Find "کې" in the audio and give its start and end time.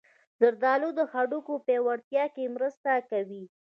2.35-2.53